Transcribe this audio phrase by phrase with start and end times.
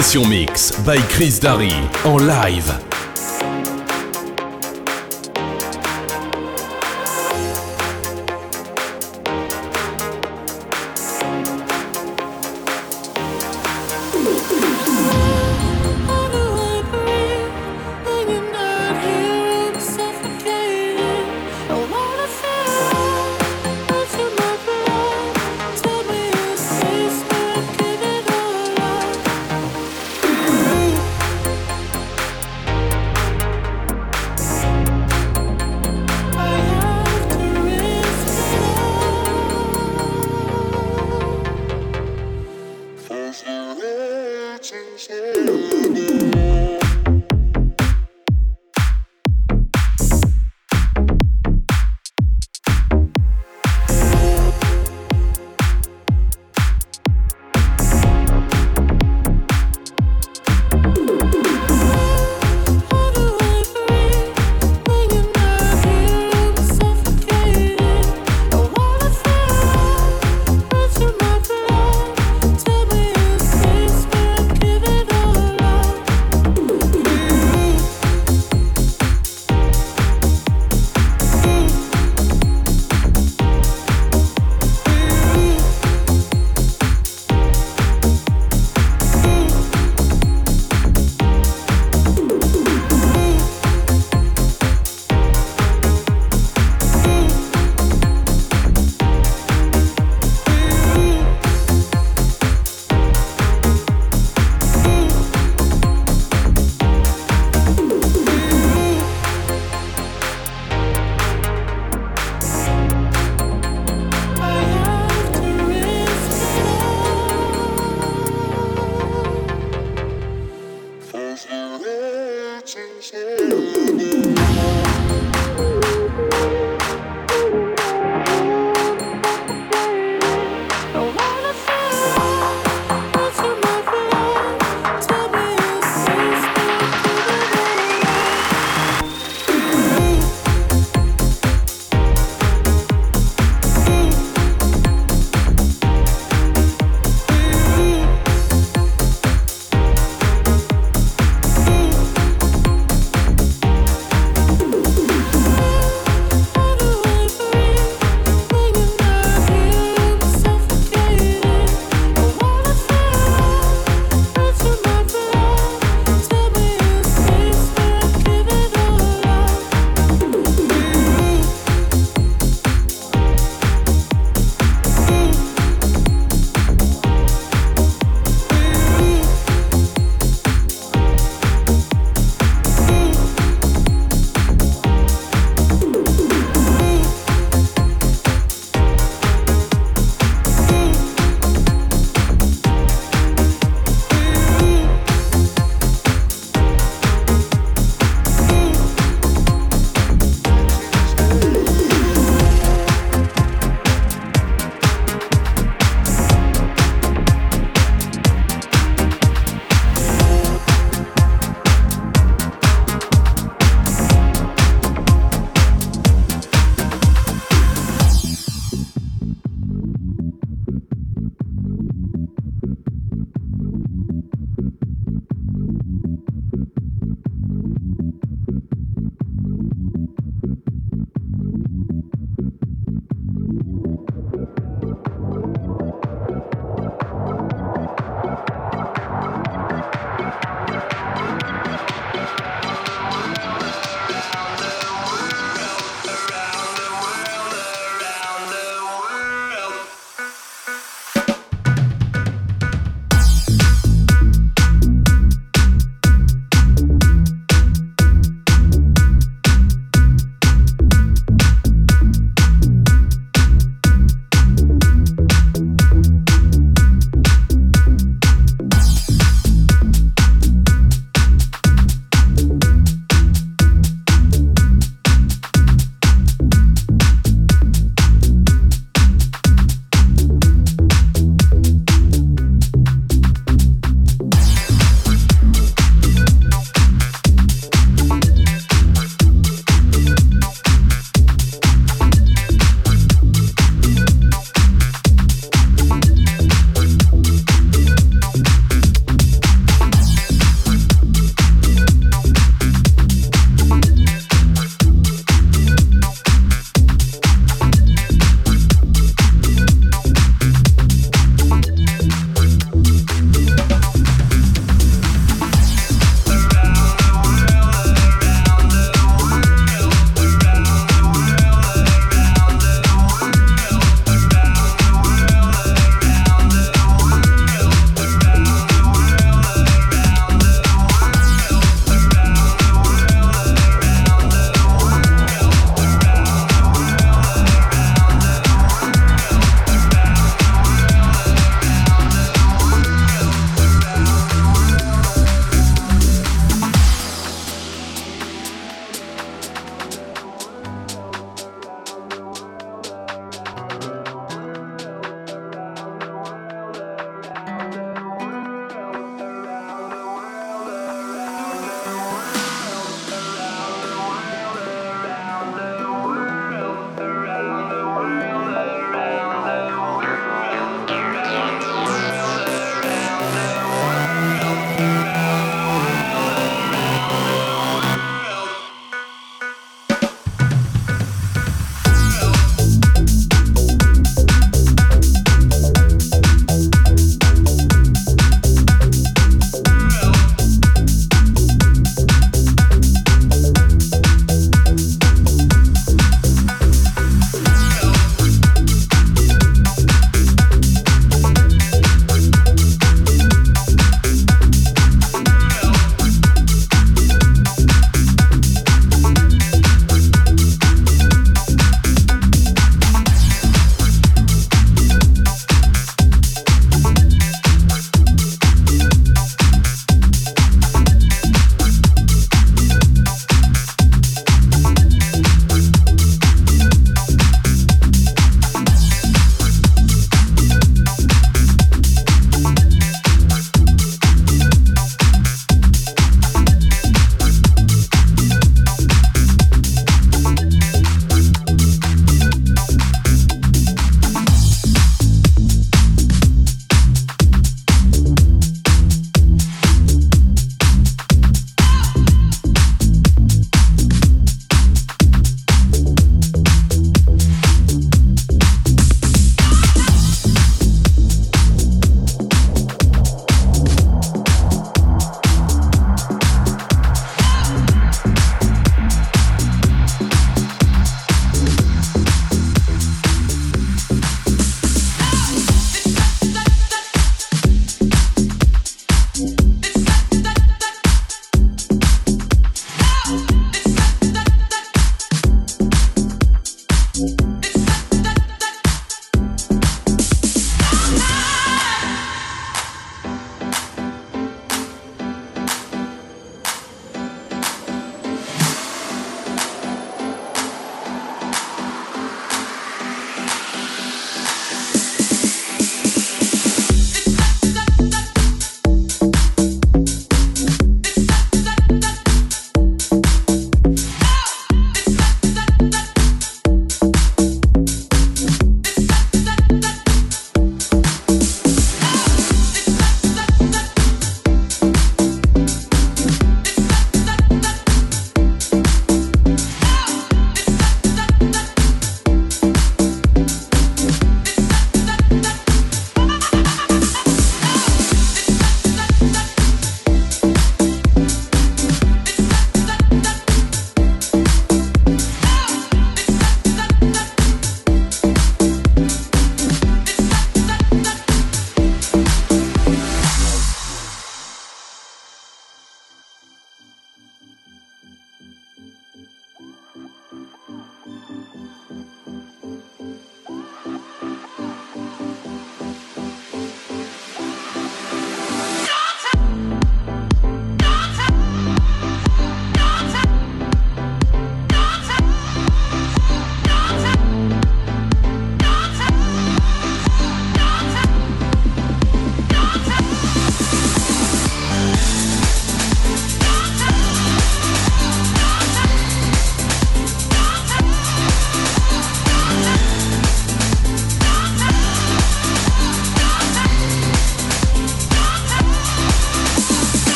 [0.00, 1.72] Session Mix by Chris Darry
[2.04, 2.87] en live.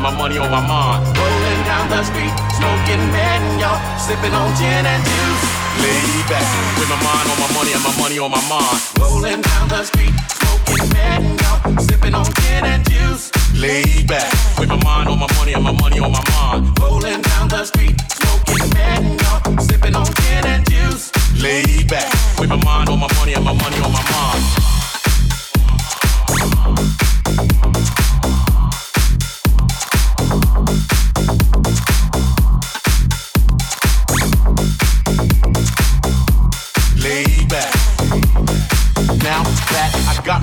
[0.00, 1.04] And my money on my mind.
[1.16, 5.44] Rolling down the street, smoking man, y'all, sipping on gin and juice.
[5.80, 8.80] Lay back, with my mind on my money and my money on my mind.
[8.98, 13.30] Rolling down the street, smoking man, y'all, sipping on gin and juice.
[13.54, 16.78] Lay back, with my mind on my money and my money on my mind.
[16.80, 21.12] Rolling down the street, smoking man, y'all, sipping on gin and juice.
[21.42, 24.60] Lay back, with my mind on my money and my money on my mind.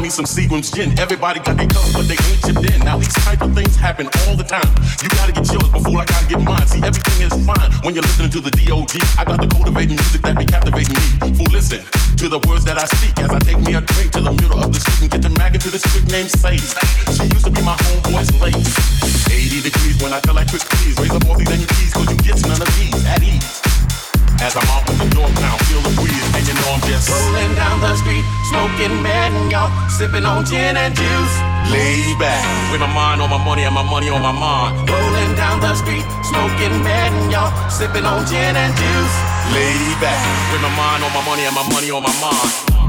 [0.08, 0.98] Me some Seagram's gin.
[1.00, 2.80] Everybody got their cups, but they ain't chipped in.
[2.88, 4.68] Now these type of things happen all the time.
[5.04, 6.68] You gotta get yours before I gotta get mine.
[6.68, 8.94] See, everything is fine when you're listening to the D.O.G.
[9.20, 11.36] I got the cultivating music that be captivating me.
[11.36, 11.84] Fool, listen
[12.24, 14.60] to the words that I speak as I take me a drink to the middle
[14.64, 16.64] of the street and get the mag into the street named Sadie.
[17.12, 18.64] She used to be my homeboy's lady.
[19.28, 21.92] 80 degrees when I feel like Chris Please raise up all these and your keys,
[21.92, 23.77] cause you get none of these at ease.
[24.38, 27.10] As I'm off with the door now, feel the breeze, and you know I'm just
[27.10, 28.24] rolling down the street,
[28.54, 31.36] smoking mad and y'all sipping on gin and juice.
[31.74, 34.78] Lay back, with my mind on my money and my money on my mind.
[34.88, 39.16] Rolling down the street, smoking mad and y'all sipping on gin and juice.
[39.58, 40.22] Lay back,
[40.54, 42.87] with my mind on my money and my money on my mind.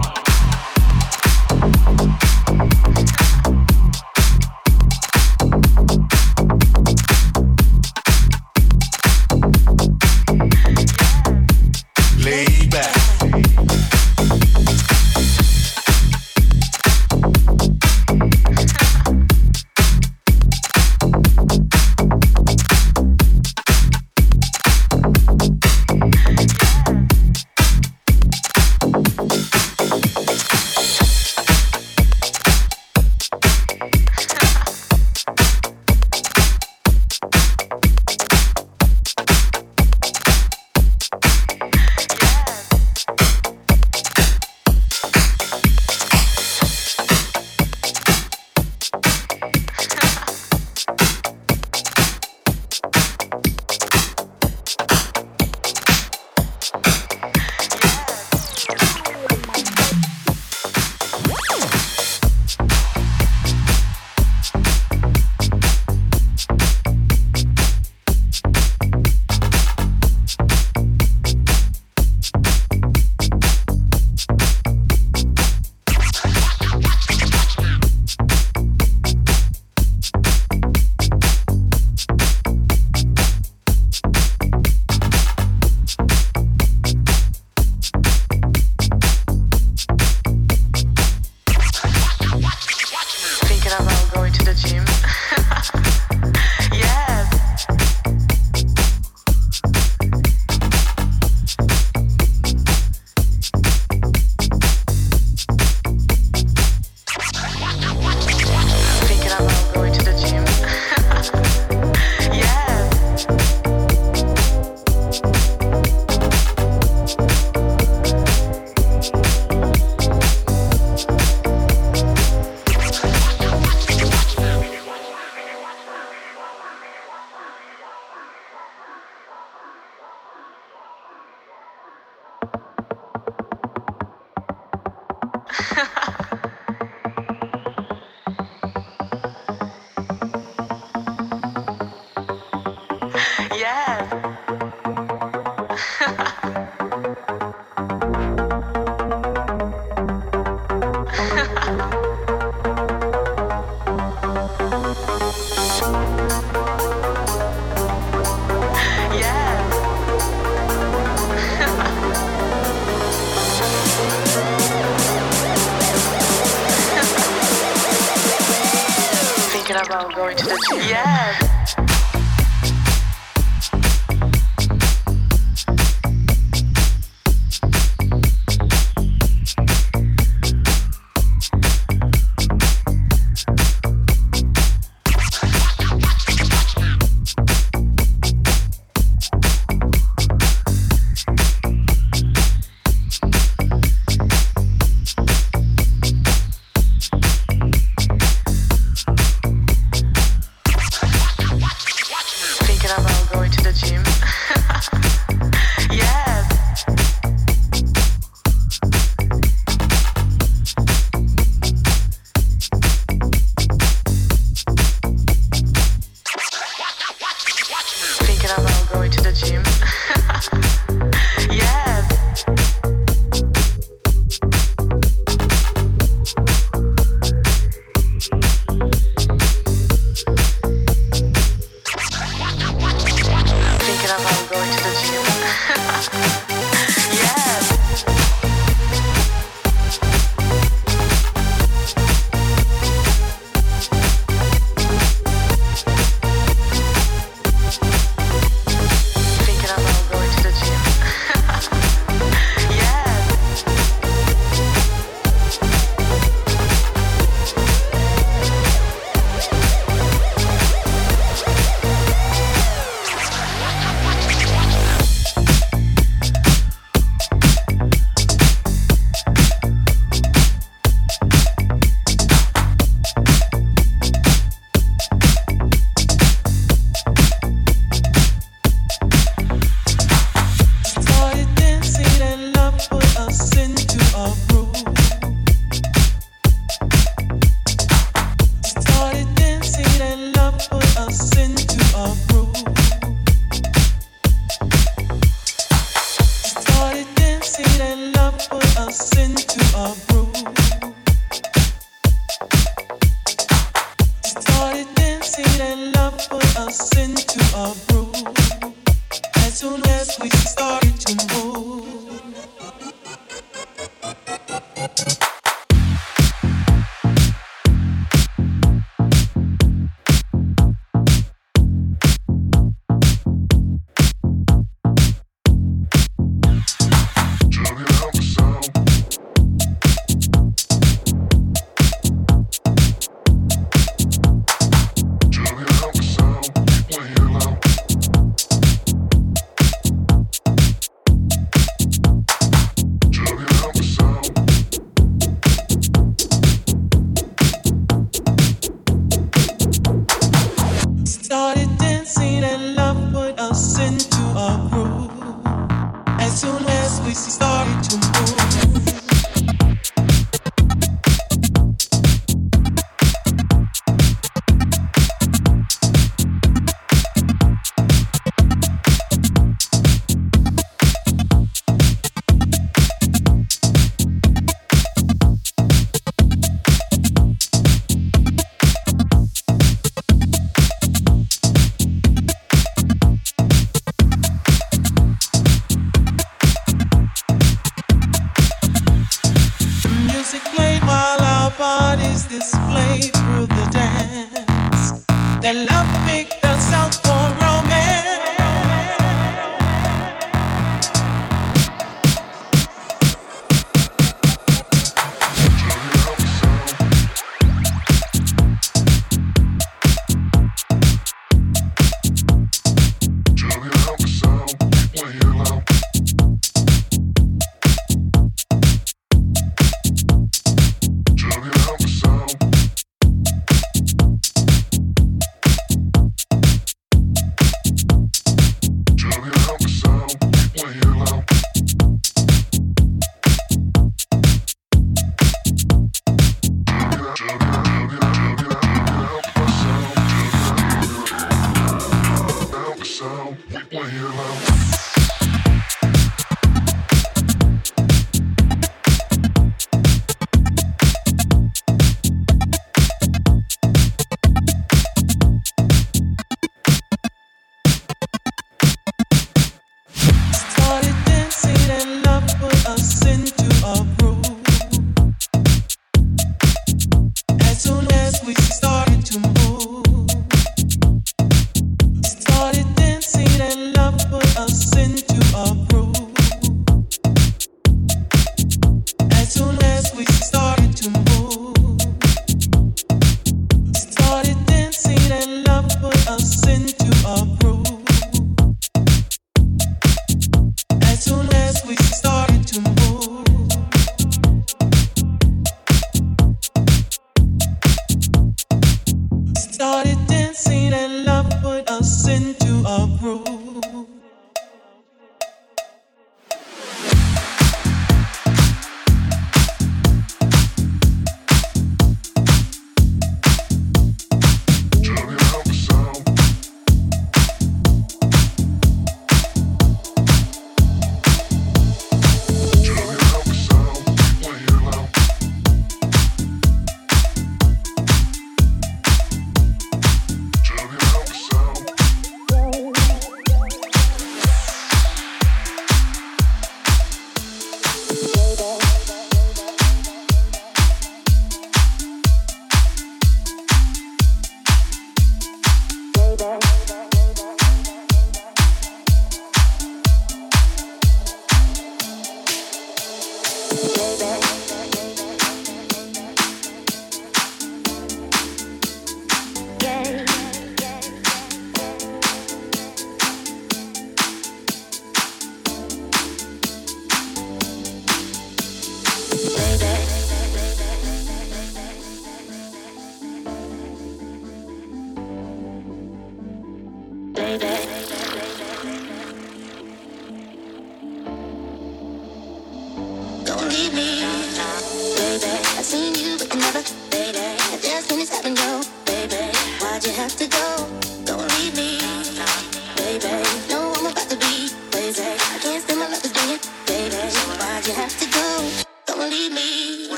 [599.11, 599.78] You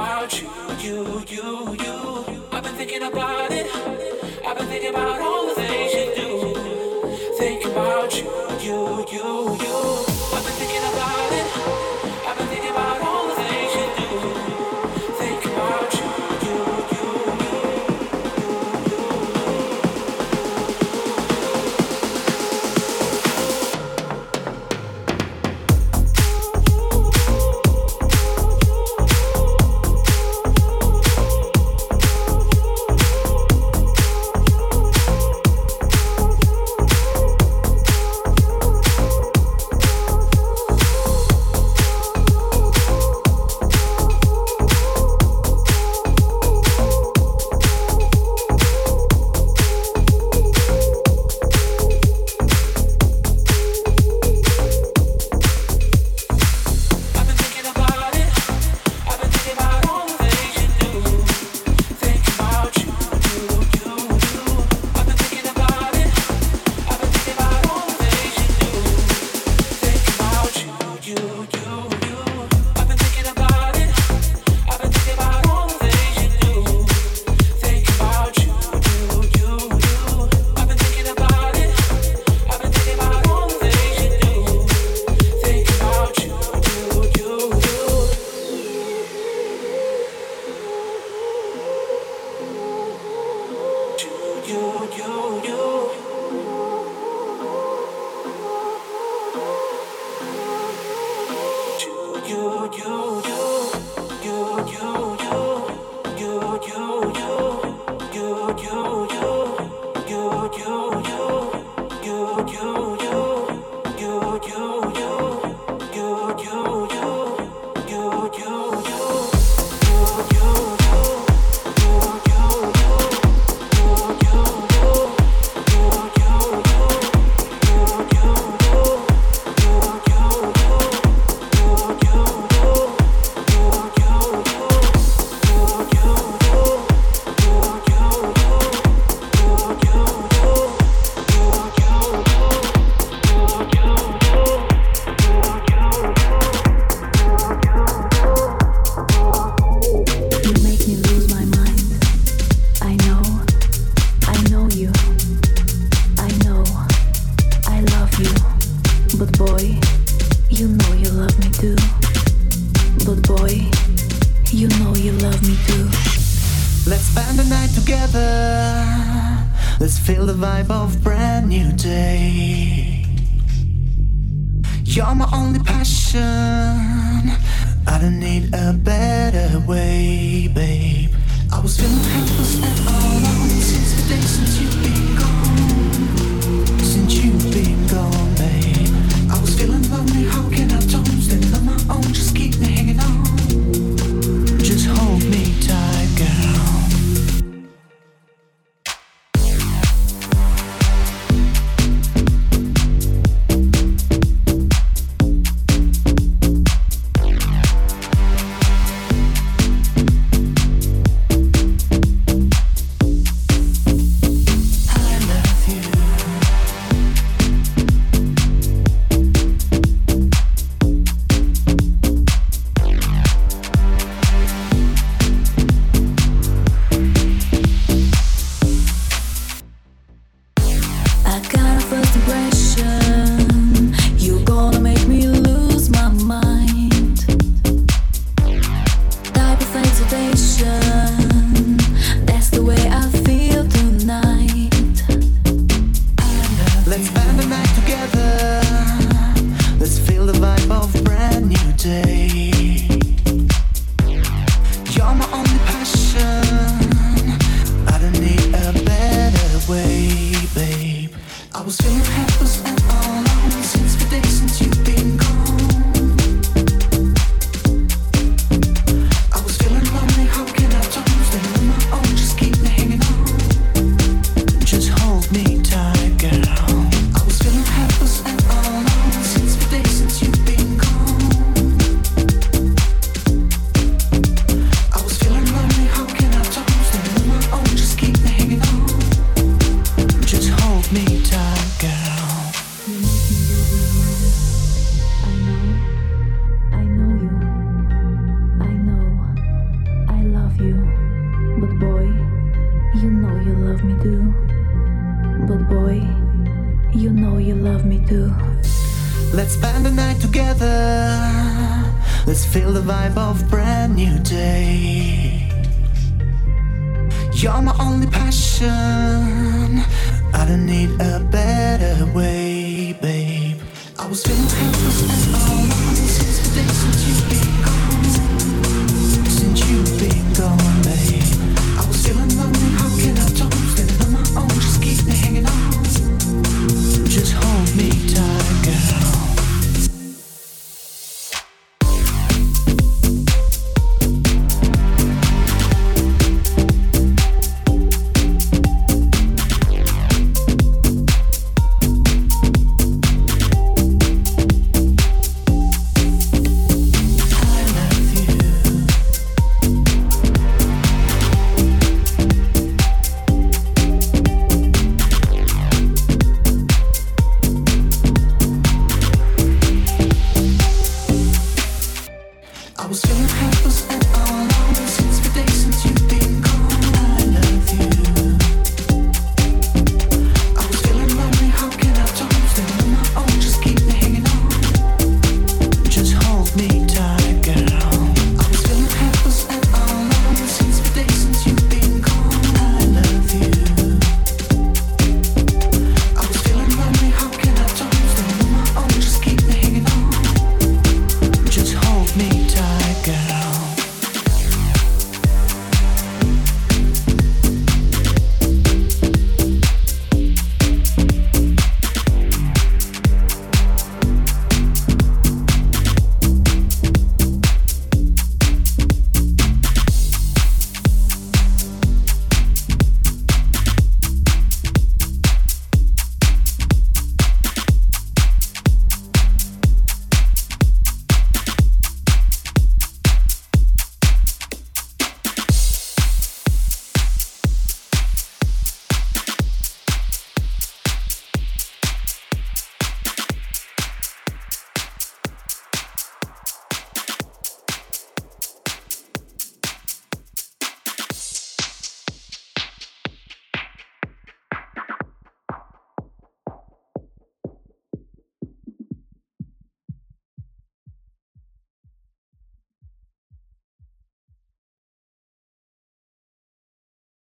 [0.00, 0.48] about you,
[0.80, 2.42] you, you, you.
[2.52, 3.66] I've been thinking about it.
[4.46, 7.36] I've been thinking about all the things you do.
[7.36, 8.30] Think about you,
[8.62, 9.99] you, you, you.